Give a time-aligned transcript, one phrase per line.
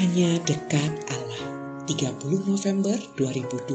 [0.00, 1.44] Hanya dekat Allah.
[1.84, 3.68] 30 November 2021.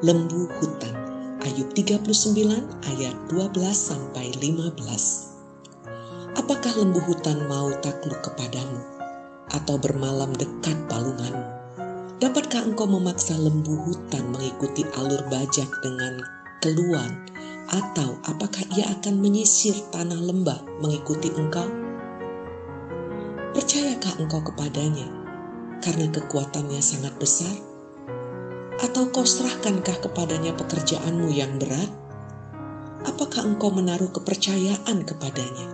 [0.00, 0.96] Lembu hutan.
[1.44, 2.08] Ayub 39
[2.88, 6.32] ayat 12 sampai 15.
[6.32, 8.80] Apakah lembu hutan mau takluk kepadamu
[9.52, 11.76] atau bermalam dekat palunganmu?
[12.16, 16.24] Dapatkah engkau memaksa lembu hutan mengikuti alur bajak dengan
[16.64, 17.28] keluhan
[17.68, 21.89] atau apakah ia akan menyisir tanah lembah mengikuti engkau?
[23.50, 25.10] Percayakah engkau kepadanya
[25.82, 27.50] karena kekuatannya sangat besar?
[28.78, 31.90] Atau kau serahkankah kepadanya pekerjaanmu yang berat?
[33.10, 35.66] Apakah engkau menaruh kepercayaan kepadanya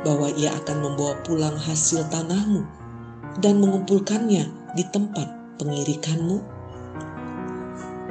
[0.00, 2.64] bahwa ia akan membawa pulang hasil tanahmu
[3.36, 6.40] dan mengumpulkannya di tempat pengirikanmu?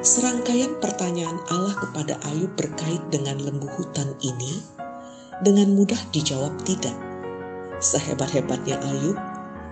[0.05, 4.62] Serangkaian pertanyaan Allah kepada Ayub berkait dengan lembu hutan ini
[5.41, 6.94] dengan mudah dijawab tidak
[7.84, 9.20] Sehebat-hebatnya Ayub,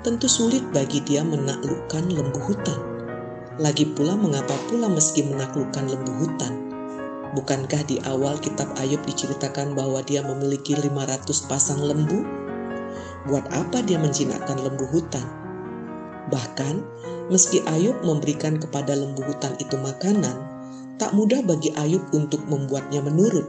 [0.04, 2.76] tentu sulit bagi dia menaklukkan lembu hutan.
[3.55, 6.52] Lagi pula mengapa pula meski menaklukkan lembu hutan?
[7.32, 12.27] Bukankah di awal kitab Ayub diceritakan bahwa dia memiliki 500 pasang lembu?
[13.32, 15.24] Buat apa dia menjinakkan lembu hutan?
[16.28, 16.84] Bahkan,
[17.32, 20.35] meski Ayub memberikan kepada lembu hutan itu makanan,
[21.00, 23.48] tak mudah bagi Ayub untuk membuatnya menurut.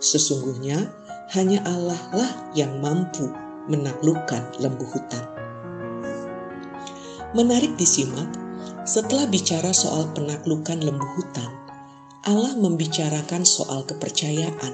[0.00, 0.88] Sesungguhnya,
[1.36, 5.24] hanya Allah lah yang mampu menaklukkan lembu hutan.
[7.34, 8.30] Menarik disimak,
[8.86, 11.50] setelah bicara soal penaklukan lembu hutan,
[12.26, 14.72] Allah membicarakan soal kepercayaan.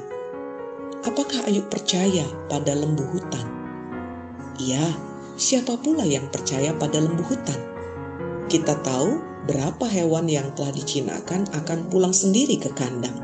[1.03, 3.45] Apakah Ayub percaya pada lembu hutan?
[4.61, 4.85] Ya,
[5.35, 7.59] siapa pula yang percaya pada lembu hutan?
[8.47, 13.17] Kita tahu berapa hewan yang telah dijinakkan akan pulang sendiri ke kandang.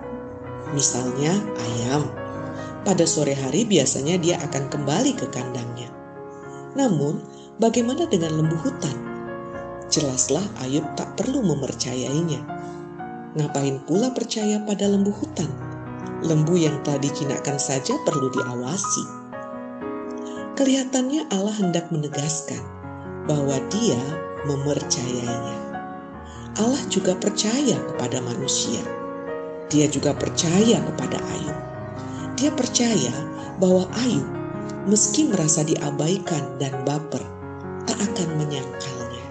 [0.74, 2.10] Misalnya ayam,
[2.86, 5.90] pada sore hari biasanya dia akan kembali ke kandangnya.
[6.76, 7.18] Namun,
[7.58, 8.94] bagaimana dengan lembu hutan?
[9.88, 12.44] Jelaslah Ayub tak perlu mempercayainya.
[13.40, 15.48] Ngapain pula percaya pada lembu hutan?
[16.20, 19.04] Lembu yang telah dijinakkan saja perlu diawasi.
[20.60, 22.60] Kelihatannya Allah hendak menegaskan
[23.24, 24.02] bahwa dia
[24.44, 25.56] mempercayainya.
[26.58, 28.82] Allah juga percaya kepada manusia.
[29.70, 31.47] Dia juga percaya kepada Ayub.
[32.38, 33.10] Dia percaya
[33.58, 34.22] bahwa Ayub,
[34.86, 37.18] meski merasa diabaikan dan baper,
[37.82, 39.26] tak akan menyangkalnya.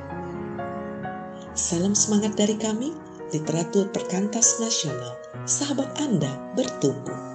[1.56, 2.91] Salam semangat dari kami,
[3.31, 5.16] literatur perkantas nasional.
[5.47, 7.27] Sahabat Anda bertumbuh.